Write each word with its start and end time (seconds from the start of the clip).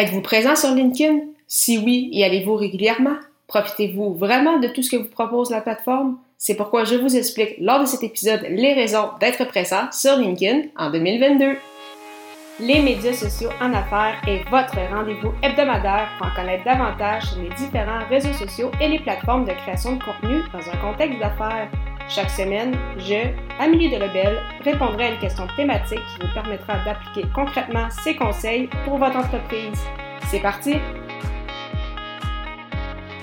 Êtes-vous 0.00 0.22
présent 0.22 0.56
sur 0.56 0.70
LinkedIn? 0.70 1.26
Si 1.46 1.76
oui, 1.76 2.08
y 2.10 2.24
allez-vous 2.24 2.54
régulièrement? 2.54 3.16
Profitez-vous 3.48 4.14
vraiment 4.14 4.58
de 4.58 4.68
tout 4.68 4.82
ce 4.82 4.90
que 4.90 4.96
vous 4.96 5.10
propose 5.10 5.50
la 5.50 5.60
plateforme? 5.60 6.16
C'est 6.38 6.54
pourquoi 6.54 6.84
je 6.84 6.94
vous 6.94 7.16
explique 7.18 7.56
lors 7.60 7.80
de 7.80 7.84
cet 7.84 8.02
épisode 8.02 8.46
les 8.48 8.72
raisons 8.72 9.10
d'être 9.20 9.46
présent 9.46 9.92
sur 9.92 10.16
LinkedIn 10.16 10.68
en 10.78 10.90
2022. 10.90 11.54
Les 12.60 12.80
médias 12.80 13.12
sociaux 13.12 13.50
en 13.60 13.74
affaires 13.74 14.22
est 14.26 14.42
votre 14.48 14.78
rendez-vous 14.90 15.34
hebdomadaire 15.42 16.08
pour 16.16 16.28
en 16.28 16.34
connaître 16.34 16.64
davantage 16.64 17.24
sur 17.24 17.42
les 17.42 17.50
différents 17.50 18.06
réseaux 18.08 18.32
sociaux 18.32 18.70
et 18.80 18.88
les 18.88 19.00
plateformes 19.00 19.44
de 19.44 19.52
création 19.52 19.96
de 19.96 20.02
contenu 20.02 20.40
dans 20.54 20.66
un 20.66 20.76
contexte 20.78 21.18
d'affaires. 21.18 21.68
Chaque 22.12 22.30
semaine, 22.30 22.76
je, 22.98 23.30
Amélie 23.60 23.88
Delebel, 23.88 24.40
répondrai 24.64 25.04
à 25.04 25.12
une 25.12 25.20
question 25.20 25.46
thématique 25.56 26.00
qui 26.00 26.26
vous 26.26 26.34
permettra 26.34 26.84
d'appliquer 26.84 27.28
concrètement 27.32 27.88
ces 28.02 28.16
conseils 28.16 28.68
pour 28.84 28.98
votre 28.98 29.16
entreprise. 29.16 29.80
C'est 30.26 30.40
parti! 30.40 30.74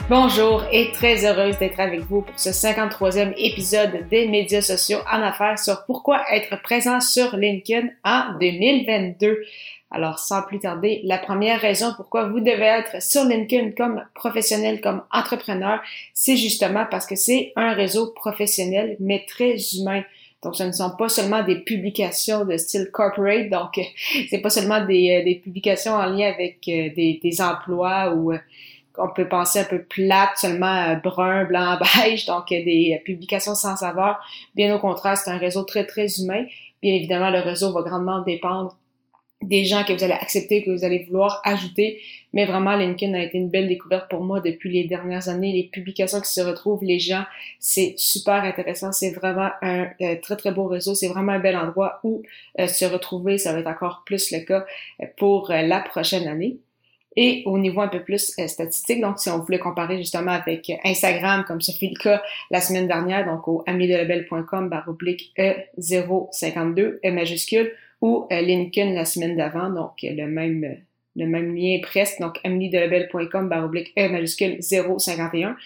Bonjour 0.10 0.64
et 0.72 0.94
très 0.94 1.26
heureuse 1.26 1.60
d'être 1.60 1.82
avec 1.82 2.00
vous 2.00 2.22
pour 2.22 2.40
ce 2.40 2.52
53e 2.52 3.34
épisode 3.36 4.08
des 4.10 4.26
médias 4.30 4.62
sociaux 4.62 5.00
en 5.12 5.22
affaires 5.22 5.60
sur 5.60 5.84
pourquoi 5.86 6.24
être 6.32 6.62
présent 6.62 7.02
sur 7.02 7.36
LinkedIn 7.36 7.90
en 8.06 8.38
2022. 8.40 9.44
Alors, 9.92 10.20
sans 10.20 10.44
plus 10.44 10.60
tarder, 10.60 11.02
la 11.04 11.18
première 11.18 11.60
raison 11.60 11.92
pourquoi 11.98 12.30
vous 12.30 12.40
devez 12.40 12.68
être 12.68 13.04
sur 13.04 13.26
LinkedIn 13.26 13.72
comme 13.72 14.02
professionnel, 14.16 14.80
comme 14.80 15.04
entrepreneur, 15.12 15.82
c'est 16.14 16.38
justement 16.38 16.86
parce 16.90 17.06
que 17.06 17.18
c'est 17.18 17.52
un 17.58 17.74
réseau 17.74 18.14
professionnel, 18.14 18.96
mais 19.02 19.26
très 19.28 19.58
humain. 19.76 20.04
Donc, 20.42 20.56
ce 20.56 20.64
ne 20.64 20.72
sont 20.72 20.92
pas 20.98 21.10
seulement 21.10 21.44
des 21.44 21.60
publications 21.60 22.46
de 22.46 22.56
style 22.56 22.92
corporate, 22.94 23.50
donc 23.50 23.78
c'est 24.30 24.40
pas 24.40 24.52
seulement 24.52 24.86
des, 24.86 25.18
euh, 25.20 25.26
des, 25.26 25.36
publications 25.36 25.96
en 25.96 26.06
lien 26.06 26.30
avec 26.30 26.60
euh, 26.70 26.94
des, 26.96 27.20
des 27.22 27.42
emplois 27.42 28.14
ou 28.14 28.32
euh, 28.98 29.04
on 29.04 29.10
peut 29.14 29.28
penser 29.28 29.60
un 29.60 29.64
peu 29.64 29.84
plate, 29.84 30.38
seulement 30.38 30.96
brun, 31.04 31.46
blanc, 31.46 31.78
beige, 31.96 32.26
donc 32.26 32.50
des 32.50 33.02
publications 33.06 33.56
sans 33.56 33.76
savoir. 33.76 34.26
Bien 34.56 34.76
au 34.76 34.80
contraire, 34.80 35.18
c'est 35.18 35.32
un 35.32 35.38
réseau 35.38 35.64
très, 35.64 35.86
très 35.86 36.08
humain. 36.20 36.46
Bien 36.82 36.94
évidemment, 36.94 37.30
le 37.30 37.40
réseau 37.40 37.74
va 37.74 37.82
grandement 37.82 38.22
dépendre 38.22 38.78
des 39.42 39.66
gens 39.66 39.84
que 39.84 39.94
vous 39.94 40.04
allez 40.04 40.14
accepter, 40.14 40.64
que 40.64 40.72
vous 40.72 40.84
allez 40.84 41.04
vouloir 41.06 41.42
ajouter. 41.46 42.02
Mais 42.34 42.46
vraiment, 42.46 42.76
LinkedIn 42.76 43.14
a 43.14 43.24
été 43.24 43.38
une 43.38 43.50
belle 43.50 43.68
découverte 43.68 44.10
pour 44.10 44.24
moi 44.24 44.42
depuis 44.42 44.72
les 44.72 44.86
dernières 44.86 45.30
années. 45.30 45.54
Les 45.54 45.64
publications 45.64 46.20
qui 46.20 46.32
se 46.32 46.42
retrouvent, 46.42 46.84
les 46.84 47.00
gens, 47.00 47.24
c'est 47.60 47.94
super 47.98 48.44
intéressant. 48.44 48.92
C'est 48.92 49.12
vraiment 49.12 49.50
un 49.62 49.88
euh, 50.02 50.16
très, 50.22 50.36
très 50.36 50.52
beau 50.52 50.66
réseau. 50.66 50.96
C'est 50.96 51.08
vraiment 51.08 51.34
un 51.34 51.40
bel 51.40 51.56
endroit 51.56 52.00
où 52.04 52.24
euh, 52.60 52.68
se 52.68 52.86
retrouver. 52.86 53.38
Ça 53.38 53.54
va 53.54 53.60
être 53.60 53.68
encore 53.68 54.04
plus 54.06 54.32
le 54.32 54.40
cas 54.40 54.66
euh, 55.02 55.06
pour 55.18 55.50
la 55.50 55.80
prochaine 55.82 56.28
année. 56.28 56.58
Et 57.20 57.42
au 57.48 57.58
niveau 57.58 57.82
un 57.82 57.88
peu 57.88 58.04
plus 58.04 58.36
statistique, 58.48 59.02
donc 59.02 59.18
si 59.18 59.30
on 59.30 59.40
voulait 59.40 59.58
comparer 59.58 59.98
justement 59.98 60.32
avec 60.32 60.72
Instagram, 60.86 61.44
comme 61.48 61.60
ce 61.60 61.72
fut 61.72 61.90
le 61.90 62.00
cas 62.00 62.22
la 62.52 62.62
semaine 62.62 62.88
dernière, 62.88 63.26
donc 63.26 63.48
au 63.48 63.64
amidelabel.com 63.66 64.70
barre 64.70 64.88
oblique 64.88 65.34
E052, 65.38 67.00
E 67.04 67.12
majuscule, 67.12 67.74
ou 68.02 68.28
euh, 68.32 68.40
LinkedIn 68.40 68.94
la 68.94 69.06
semaine 69.06 69.36
d'avant, 69.36 69.72
donc 69.72 69.94
le 70.04 70.28
même 70.28 70.78
le 71.18 71.26
même 71.26 71.56
lien 71.56 71.80
presque, 71.82 72.20
donc 72.22 72.40
ameliedelabel.com 72.44 73.50
baroblique 73.50 73.92
E 73.98 74.08
majuscule 74.08 74.62
051. 74.62 75.58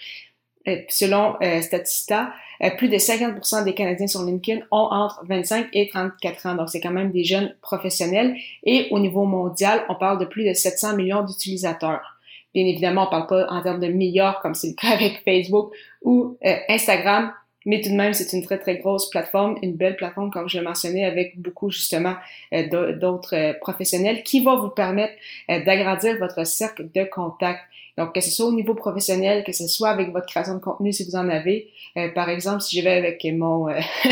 Euh, 0.68 0.76
selon 0.88 1.34
euh, 1.42 1.60
Statista, 1.60 2.32
euh, 2.62 2.70
plus 2.76 2.88
de 2.88 2.96
50% 2.96 3.64
des 3.64 3.74
Canadiens 3.74 4.06
sur 4.06 4.22
LinkedIn 4.22 4.60
ont 4.70 4.88
entre 4.92 5.24
25 5.26 5.66
et 5.72 5.88
34 5.88 6.46
ans. 6.46 6.54
Donc, 6.54 6.68
c'est 6.68 6.80
quand 6.80 6.92
même 6.92 7.10
des 7.10 7.24
jeunes 7.24 7.54
professionnels. 7.62 8.36
Et 8.64 8.86
au 8.92 9.00
niveau 9.00 9.24
mondial, 9.24 9.84
on 9.88 9.96
parle 9.96 10.20
de 10.20 10.24
plus 10.24 10.44
de 10.44 10.54
700 10.54 10.96
millions 10.96 11.22
d'utilisateurs. 11.22 12.18
Bien 12.54 12.66
évidemment, 12.66 13.06
on 13.08 13.10
parle 13.10 13.26
pas 13.26 13.46
en 13.48 13.62
termes 13.62 13.80
de 13.80 13.88
milliards 13.88 14.40
comme 14.40 14.54
c'est 14.54 14.68
le 14.68 14.74
cas 14.74 14.90
avec 14.94 15.22
Facebook 15.24 15.72
ou 16.02 16.36
Instagram, 16.68 17.32
mais 17.66 17.80
tout 17.80 17.90
de 17.90 17.94
même, 17.94 18.12
c'est 18.12 18.32
une 18.36 18.44
très, 18.44 18.58
très 18.58 18.78
grosse 18.78 19.10
plateforme, 19.10 19.56
une 19.62 19.74
belle 19.74 19.96
plateforme, 19.96 20.30
comme 20.30 20.48
je 20.48 20.58
l'ai 20.58 20.64
mentionné, 20.64 21.04
avec 21.04 21.40
beaucoup 21.40 21.70
justement 21.70 22.14
euh, 22.52 22.96
d'autres 22.98 23.36
euh, 23.36 23.52
professionnels 23.60 24.22
qui 24.22 24.44
va 24.44 24.56
vous 24.56 24.70
permettre 24.70 25.14
euh, 25.50 25.64
d'agrandir 25.64 26.18
votre 26.18 26.44
cercle 26.46 26.88
de 26.92 27.04
contact. 27.04 27.60
Donc, 27.98 28.14
que 28.14 28.20
ce 28.20 28.30
soit 28.30 28.46
au 28.46 28.52
niveau 28.52 28.74
professionnel, 28.74 29.44
que 29.44 29.52
ce 29.52 29.68
soit 29.68 29.90
avec 29.90 30.10
votre 30.10 30.26
création 30.26 30.54
de 30.54 30.60
contenu 30.60 30.92
si 30.92 31.04
vous 31.04 31.14
en 31.14 31.28
avez. 31.28 31.68
par 32.14 32.30
exemple, 32.30 32.62
si 32.62 32.78
je 32.78 32.84
vais 32.84 32.96
avec 32.96 33.22
mon, 33.24 33.66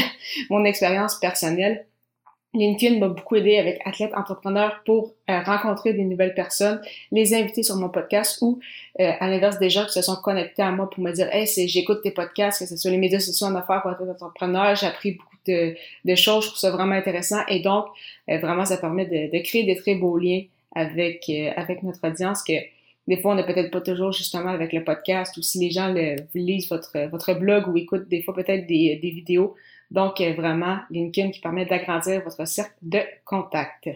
mon 0.51 0.65
expérience 0.67 1.15
personnelle, 1.15 1.87
LinkedIn 2.53 2.99
m'a 2.99 3.09
beaucoup 3.09 3.37
aidé 3.37 3.59
avec 3.59 3.81
athlètes 3.85 4.13
entrepreneurs 4.15 4.83
pour 4.85 5.15
euh, 5.31 5.41
rencontrer 5.43 5.93
des 5.93 6.03
nouvelles 6.03 6.35
personnes, 6.35 6.81
les 7.13 7.33
inviter 7.33 7.63
sur 7.63 7.77
mon 7.77 7.89
podcast 7.89 8.39
ou 8.41 8.59
euh, 8.99 9.13
à 9.21 9.29
l'inverse 9.29 9.59
des 9.61 9.71
gens 9.71 9.85
qui 9.87 9.93
se 9.93 10.03
sont 10.03 10.17
connectés 10.17 10.63
à 10.63 10.73
moi 10.73 10.91
pour 10.91 11.03
me 11.03 11.13
dire 11.13 11.29
Hey, 11.33 11.47
j'écoute 11.47 12.03
tes 12.03 12.11
podcasts, 12.11 12.59
que 12.59 12.67
ce 12.67 12.77
soit 12.77 12.91
les 12.91 12.99
médias 12.99 13.21
sociaux 13.21 13.47
en 13.47 13.55
affaires 13.55 13.83
pour 13.83 13.93
être 13.93 14.03
entrepreneur, 14.03 14.75
j'ai 14.75 14.87
appris 14.87 15.13
beaucoup 15.13 15.37
de, 15.47 15.77
de, 16.05 16.15
choses, 16.17 16.45
je 16.45 16.49
trouve 16.49 16.59
ça 16.59 16.71
vraiment 16.71 16.97
intéressant 16.97 17.41
et 17.49 17.61
donc 17.61 17.87
euh, 18.29 18.39
vraiment 18.39 18.65
ça 18.65 18.79
permet 18.79 19.07
de, 19.07 19.37
de, 19.37 19.43
créer 19.43 19.65
des 19.65 19.77
très 19.77 19.95
beaux 19.95 20.19
liens 20.19 20.43
avec 20.75 21.31
avec 21.57 21.83
notre 21.83 22.07
audience 22.07 22.43
que 22.43 22.55
des 23.09 23.17
fois, 23.17 23.33
on 23.33 23.35
n'est 23.35 23.47
peut-être 23.47 23.73
pas 23.73 23.81
toujours 23.81 24.13
justement 24.13 24.51
avec 24.51 24.73
le 24.73 24.85
podcast 24.85 25.37
ou 25.37 25.43
si 25.43 25.59
les 25.59 25.71
gens 25.71 25.93
le, 25.93 26.17
lisent 26.35 26.69
votre, 26.69 27.09
votre 27.09 27.35
blog 27.35 27.67
ou 27.67 27.77
écoutent 27.77 28.09
des 28.09 28.23
fois 28.23 28.35
peut-être 28.35 28.69
des, 28.69 29.01
des 29.03 29.11
vidéos, 29.11 29.57
donc, 29.91 30.21
euh, 30.21 30.35
vraiment, 30.35 30.79
LinkedIn 30.91 31.31
qui 31.31 31.41
permet 31.41 31.67
d'agrandir 31.67 32.23
votre 32.23 32.45
cercle 32.47 32.75
de 32.83 33.01
contact. 33.25 33.89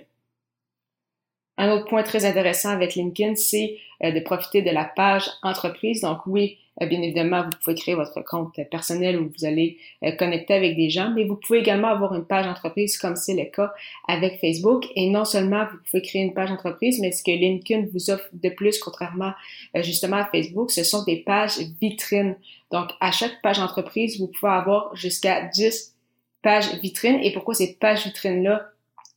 Un 1.56 1.70
autre 1.70 1.87
point 1.87 2.03
très 2.03 2.25
intéressant 2.25 2.70
avec 2.70 2.94
LinkedIn, 2.94 3.37
c'est 3.37 3.78
euh, 4.03 4.10
de 4.10 4.20
profiter 4.20 4.62
de 4.62 4.70
la 4.70 4.84
page 4.84 5.31
entreprise. 5.42 6.00
Donc 6.00 6.26
oui, 6.26 6.59
euh, 6.82 6.87
bien 6.87 7.00
évidemment, 7.00 7.44
vous 7.44 7.56
pouvez 7.62 7.76
créer 7.76 7.94
votre 7.94 8.20
compte 8.22 8.59
personnel 8.70 9.20
où 9.20 9.31
vous 9.37 9.44
allez 9.44 9.78
connecter 10.19 10.54
avec 10.54 10.76
des 10.76 10.91
gens, 10.91 11.10
mais 11.15 11.25
vous 11.25 11.37
pouvez 11.37 11.60
également 11.60 11.88
avoir 11.88 12.15
une 12.15 12.25
page 12.25 12.47
entreprise 12.47 12.98
comme 12.98 13.15
c'est 13.15 13.34
le 13.34 13.44
cas 13.44 13.72
avec 14.09 14.41
Facebook. 14.41 14.84
Et 14.97 15.09
non 15.10 15.25
seulement 15.25 15.65
vous 15.70 15.78
pouvez 15.88 16.03
créer 16.03 16.22
une 16.22 16.34
page 16.34 16.50
entreprise, 16.50 17.00
mais 17.00 17.12
ce 17.12 17.22
que 17.22 17.31
LinkedIn 17.31 17.86
vous 17.92 18.10
offre 18.10 18.28
de 18.32 18.48
plus, 18.48 18.78
contrairement 18.78 19.32
justement 19.76 20.16
à 20.16 20.25
Facebook, 20.25 20.72
ce 20.72 20.82
sont 20.82 21.04
des 21.04 21.19
pages 21.19 21.59
vitrines. 21.81 22.36
Donc 22.72 22.91
à 23.00 23.12
chaque 23.12 23.41
page 23.42 23.60
entreprise, 23.60 24.19
vous 24.19 24.26
pouvez 24.26 24.53
avoir 24.53 24.94
jusqu'à 24.97 25.42
10 25.42 25.94
pages 26.42 26.75
vitrines. 26.81 27.21
Et 27.22 27.32
pourquoi 27.32 27.54
ces 27.54 27.75
pages 27.75 28.04
vitrines-là 28.04 28.69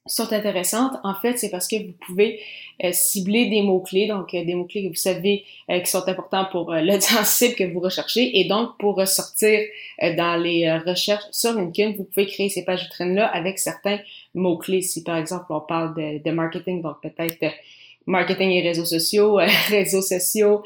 sont 0.07 0.31
intéressantes, 0.33 0.93
en 1.03 1.13
fait, 1.13 1.37
c'est 1.37 1.49
parce 1.49 1.67
que 1.67 1.75
vous 1.75 1.93
pouvez 2.05 2.39
euh, 2.83 2.91
cibler 2.91 3.49
des 3.49 3.61
mots-clés, 3.61 4.07
donc 4.07 4.33
euh, 4.33 4.43
des 4.45 4.53
mots-clés 4.53 4.83
que 4.83 4.89
vous 4.89 4.95
savez 4.95 5.45
euh, 5.69 5.79
qui 5.79 5.89
sont 5.89 6.07
importants 6.07 6.45
pour 6.51 6.71
l'audience 6.71 7.29
cible 7.37 7.55
que 7.55 7.63
vous 7.63 7.79
recherchez. 7.79 8.39
Et 8.39 8.45
donc, 8.45 8.77
pour 8.77 8.95
ressortir 8.95 9.59
dans 10.01 10.41
les 10.41 10.71
recherches 10.85 11.25
sur 11.31 11.53
LinkedIn, 11.53 11.93
vous 11.97 12.03
pouvez 12.03 12.25
créer 12.25 12.49
ces 12.49 12.63
pages 12.63 12.83
vitrines-là 12.83 13.25
avec 13.27 13.59
certains 13.59 13.99
mots-clés. 14.33 14.81
Si, 14.81 15.03
par 15.03 15.17
exemple, 15.17 15.45
on 15.49 15.61
parle 15.61 15.95
de, 15.95 16.23
de 16.23 16.31
marketing, 16.31 16.81
donc 16.81 17.01
peut-être 17.01 17.53
marketing 18.05 18.51
et 18.51 18.61
réseaux 18.61 18.85
sociaux, 18.85 19.39
réseaux 19.69 20.01
sociaux, 20.01 20.63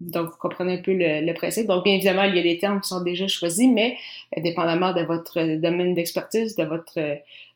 donc, 0.00 0.30
vous 0.30 0.36
comprenez 0.36 0.74
un 0.74 0.82
peu 0.82 0.92
le, 0.94 1.32
principe. 1.32 1.66
Donc, 1.66 1.84
bien 1.84 1.94
évidemment, 1.94 2.22
il 2.22 2.36
y 2.36 2.38
a 2.38 2.42
des 2.42 2.58
termes 2.58 2.80
qui 2.80 2.88
sont 2.88 3.02
déjà 3.02 3.26
choisis, 3.26 3.68
mais 3.68 3.96
euh, 4.36 4.40
dépendamment 4.42 4.92
de 4.92 5.02
votre 5.02 5.40
domaine 5.56 5.94
d'expertise, 5.94 6.54
de 6.54 6.64
votre 6.64 6.98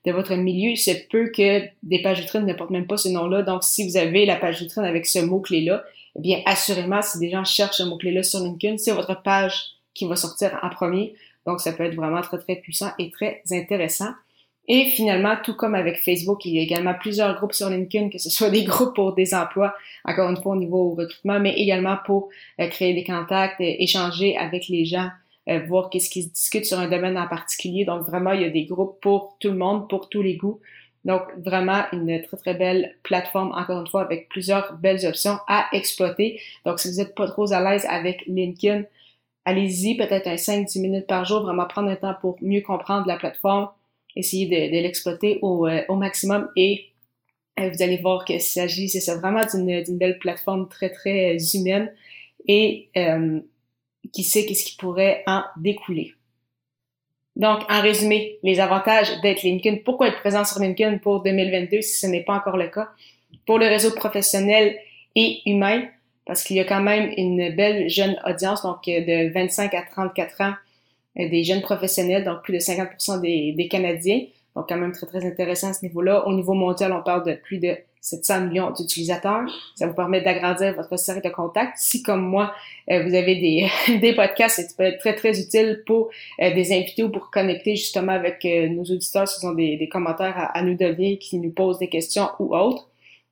de 0.04 0.10
votre 0.10 0.34
milieu, 0.34 0.70
il 0.70 0.76
se 0.76 0.90
peut 1.10 1.30
que 1.30 1.62
des 1.82 2.02
pages 2.02 2.20
vitrines 2.20 2.44
ne 2.44 2.52
portent 2.54 2.70
même 2.70 2.86
pas 2.86 2.96
ce 2.96 3.08
nom-là. 3.08 3.42
Donc, 3.42 3.62
si 3.62 3.88
vous 3.88 3.96
avez 3.96 4.26
la 4.26 4.36
page 4.36 4.60
vitrine 4.60 4.84
avec 4.84 5.06
ce 5.06 5.20
mot-clé-là, 5.20 5.84
eh 6.16 6.20
bien, 6.20 6.42
assurément, 6.44 7.02
si 7.02 7.18
des 7.18 7.30
gens 7.30 7.44
cherchent 7.44 7.76
ce 7.76 7.82
mot-clé-là 7.84 8.22
sur 8.22 8.40
LinkedIn, 8.40 8.78
c'est 8.78 8.92
votre 8.92 9.22
page 9.22 9.62
qui 9.94 10.06
va 10.06 10.16
sortir 10.16 10.58
en 10.62 10.70
premier. 10.70 11.14
Donc, 11.46 11.60
ça 11.60 11.72
peut 11.72 11.84
être 11.84 11.94
vraiment 11.94 12.20
très, 12.20 12.38
très 12.38 12.56
puissant 12.56 12.90
et 12.98 13.10
très 13.10 13.42
intéressant. 13.52 14.10
Et 14.68 14.86
finalement, 14.86 15.34
tout 15.42 15.54
comme 15.54 15.74
avec 15.74 15.96
Facebook, 15.96 16.44
il 16.44 16.54
y 16.54 16.58
a 16.58 16.62
également 16.62 16.94
plusieurs 16.94 17.34
groupes 17.36 17.52
sur 17.52 17.68
LinkedIn, 17.68 18.10
que 18.10 18.18
ce 18.18 18.30
soit 18.30 18.50
des 18.50 18.62
groupes 18.64 18.94
pour 18.94 19.12
des 19.14 19.34
emplois, 19.34 19.74
encore 20.04 20.30
une 20.30 20.40
fois 20.40 20.52
au 20.52 20.58
niveau 20.58 20.94
recrutement, 20.94 21.40
mais 21.40 21.54
également 21.54 21.96
pour 22.06 22.28
euh, 22.60 22.68
créer 22.68 22.94
des 22.94 23.02
contacts, 23.04 23.56
échanger 23.60 24.36
avec 24.36 24.68
les 24.68 24.84
gens, 24.84 25.08
euh, 25.48 25.60
voir 25.66 25.90
qu'est-ce 25.90 26.08
qui 26.08 26.22
se 26.22 26.28
discute 26.28 26.64
sur 26.64 26.78
un 26.78 26.88
domaine 26.88 27.18
en 27.18 27.26
particulier. 27.26 27.84
Donc 27.84 28.02
vraiment, 28.06 28.32
il 28.32 28.42
y 28.42 28.44
a 28.44 28.50
des 28.50 28.64
groupes 28.64 29.00
pour 29.00 29.36
tout 29.40 29.48
le 29.50 29.56
monde, 29.56 29.88
pour 29.88 30.08
tous 30.08 30.22
les 30.22 30.36
goûts. 30.36 30.60
Donc 31.04 31.22
vraiment 31.44 31.82
une 31.92 32.22
très 32.22 32.36
très 32.36 32.54
belle 32.54 32.96
plateforme, 33.02 33.50
encore 33.56 33.80
une 33.80 33.88
fois, 33.88 34.02
avec 34.02 34.28
plusieurs 34.28 34.74
belles 34.74 35.04
options 35.04 35.38
à 35.48 35.66
exploiter. 35.72 36.40
Donc 36.64 36.78
si 36.78 36.88
vous 36.88 36.98
n'êtes 36.98 37.16
pas 37.16 37.26
trop 37.26 37.52
à 37.52 37.60
l'aise 37.60 37.84
avec 37.90 38.24
LinkedIn, 38.28 38.84
allez-y 39.44 39.96
peut-être 39.96 40.28
un 40.28 40.36
5-10 40.36 40.80
minutes 40.80 41.06
par 41.08 41.24
jour, 41.24 41.42
vraiment 41.42 41.66
prendre 41.66 41.90
un 41.90 41.96
temps 41.96 42.14
pour 42.20 42.36
mieux 42.40 42.60
comprendre 42.60 43.08
la 43.08 43.16
plateforme 43.16 43.68
essayer 44.16 44.46
de, 44.46 44.76
de 44.76 44.82
l'exploiter 44.82 45.38
au, 45.42 45.66
euh, 45.66 45.82
au, 45.88 45.96
maximum 45.96 46.48
et 46.56 46.86
euh, 47.60 47.70
vous 47.70 47.82
allez 47.82 47.98
voir 47.98 48.24
qu'il 48.24 48.40
s'agit, 48.40 48.88
c'est 48.88 49.00
ça, 49.00 49.16
vraiment 49.16 49.44
d'une 49.52 49.98
belle 49.98 50.18
plateforme 50.18 50.68
très, 50.68 50.90
très 50.90 51.34
euh, 51.34 51.38
humaine 51.54 51.92
et 52.48 52.88
qui 54.12 54.24
sait 54.24 54.44
qu'est-ce 54.44 54.64
qui 54.64 54.76
pourrait 54.76 55.22
en 55.28 55.44
découler. 55.56 56.14
Donc, 57.36 57.60
en 57.70 57.80
résumé, 57.80 58.38
les 58.42 58.58
avantages 58.58 59.20
d'être 59.22 59.42
LinkedIn. 59.42 59.78
Pourquoi 59.84 60.08
être 60.08 60.18
présent 60.18 60.44
sur 60.44 60.60
LinkedIn 60.60 60.98
pour 60.98 61.22
2022 61.22 61.80
si 61.80 62.00
ce 62.00 62.06
n'est 62.08 62.24
pas 62.24 62.34
encore 62.34 62.56
le 62.56 62.68
cas? 62.68 62.88
pour 63.46 63.58
le 63.58 63.66
réseau 63.66 63.92
professionnel 63.92 64.76
et 65.14 65.40
humain, 65.46 65.82
parce 66.26 66.44
qu'il 66.44 66.56
y 66.56 66.60
a 66.60 66.64
quand 66.64 66.82
même 66.82 67.12
une 67.16 67.54
belle 67.54 67.88
jeune 67.88 68.16
audience, 68.24 68.62
donc 68.62 68.84
de 68.86 69.32
25 69.32 69.74
à 69.74 69.82
34 69.82 70.40
ans, 70.40 70.54
des 71.16 71.44
jeunes 71.44 71.62
professionnels, 71.62 72.24
donc 72.24 72.42
plus 72.42 72.54
de 72.54 72.58
50 72.58 73.20
des, 73.20 73.52
des 73.52 73.68
Canadiens. 73.68 74.22
Donc, 74.54 74.68
quand 74.68 74.76
même 74.76 74.92
très, 74.92 75.06
très 75.06 75.24
intéressant 75.24 75.68
à 75.68 75.72
ce 75.72 75.84
niveau-là. 75.84 76.26
Au 76.26 76.32
niveau 76.34 76.52
mondial, 76.52 76.92
on 76.92 77.02
parle 77.02 77.24
de 77.24 77.34
plus 77.34 77.58
de 77.58 77.76
700 78.02 78.48
millions 78.48 78.70
d'utilisateurs. 78.72 79.48
Ça 79.76 79.86
vous 79.86 79.94
permet 79.94 80.20
d'agrandir 80.20 80.74
votre 80.74 80.96
série 80.98 81.22
de 81.22 81.28
contacts. 81.28 81.78
Si, 81.78 82.02
comme 82.02 82.20
moi, 82.20 82.52
euh, 82.90 83.04
vous 83.04 83.14
avez 83.14 83.36
des, 83.36 83.98
des 84.00 84.12
podcasts, 84.14 84.60
ça 84.60 84.74
peut 84.76 84.84
être 84.84 84.98
très, 84.98 85.14
très 85.14 85.40
utile 85.40 85.82
pour 85.86 86.10
euh, 86.40 86.52
des 86.52 86.72
invités 86.72 87.04
ou 87.04 87.10
pour 87.10 87.30
connecter 87.30 87.76
justement 87.76 88.12
avec 88.12 88.44
euh, 88.44 88.68
nos 88.68 88.82
auditeurs 88.82 89.28
ce 89.28 89.40
sont 89.40 89.52
des, 89.52 89.76
des 89.76 89.88
commentaires 89.88 90.50
à, 90.52 90.62
nous 90.62 90.74
donner, 90.74 91.18
qui 91.18 91.38
nous 91.38 91.52
posent 91.52 91.78
des 91.78 91.88
questions 91.88 92.28
ou 92.40 92.56
autres. 92.56 92.88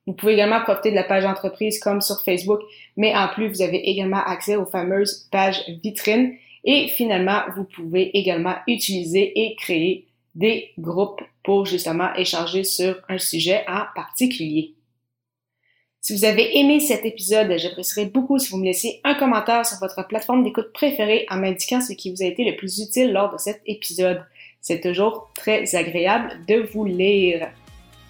Vous 0.07 0.13
pouvez 0.13 0.33
également 0.33 0.61
profiter 0.61 0.89
de 0.89 0.95
la 0.95 1.03
page 1.03 1.25
entreprise 1.25 1.79
comme 1.79 2.01
sur 2.01 2.21
Facebook, 2.21 2.61
mais 2.97 3.15
en 3.15 3.27
plus, 3.27 3.49
vous 3.49 3.61
avez 3.61 3.77
également 3.89 4.23
accès 4.25 4.55
aux 4.55 4.65
fameuses 4.65 5.27
pages 5.31 5.61
vitrines. 5.83 6.33
Et 6.63 6.87
finalement, 6.89 7.41
vous 7.55 7.63
pouvez 7.63 8.15
également 8.17 8.55
utiliser 8.67 9.31
et 9.39 9.55
créer 9.55 10.07
des 10.35 10.71
groupes 10.77 11.21
pour 11.43 11.65
justement 11.65 12.13
échanger 12.15 12.63
sur 12.63 12.97
un 13.09 13.17
sujet 13.17 13.63
en 13.67 13.83
particulier. 13.95 14.75
Si 16.03 16.15
vous 16.15 16.25
avez 16.25 16.57
aimé 16.57 16.79
cet 16.79 17.05
épisode, 17.05 17.53
j'apprécierais 17.57 18.07
beaucoup 18.07 18.39
si 18.39 18.49
vous 18.49 18.57
me 18.57 18.65
laissiez 18.65 19.01
un 19.03 19.13
commentaire 19.13 19.65
sur 19.65 19.77
votre 19.77 20.07
plateforme 20.07 20.43
d'écoute 20.43 20.73
préférée 20.73 21.27
en 21.29 21.37
m'indiquant 21.37 21.79
ce 21.79 21.93
qui 21.93 22.11
vous 22.11 22.23
a 22.23 22.25
été 22.25 22.43
le 22.43 22.55
plus 22.55 22.79
utile 22.79 23.11
lors 23.11 23.31
de 23.31 23.37
cet 23.37 23.61
épisode. 23.67 24.23
C'est 24.61 24.81
toujours 24.81 25.29
très 25.35 25.75
agréable 25.75 26.39
de 26.47 26.67
vous 26.73 26.85
lire. 26.85 27.51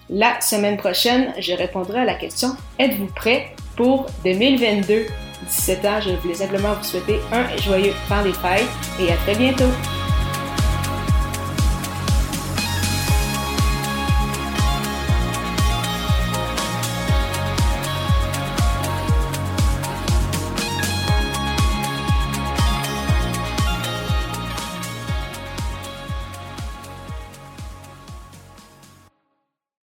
La 0.08 0.40
semaine 0.40 0.78
prochaine, 0.78 1.34
je 1.38 1.52
répondrai 1.52 2.00
à 2.00 2.04
la 2.04 2.14
question 2.14 2.56
Êtes-vous 2.78 3.12
prêt 3.14 3.54
pour 3.76 4.06
2022 4.24 5.31
17 5.46 5.84
ans, 5.84 6.00
je 6.00 6.10
voulais 6.16 6.34
simplement 6.34 6.74
vous 6.74 6.84
souhaiter 6.84 7.20
un 7.32 7.56
joyeux 7.58 7.92
temps 8.08 8.22
des 8.22 8.32
fêtes 8.32 8.68
et 9.00 9.12
à 9.12 9.16
très 9.16 9.34
bientôt! 9.34 9.70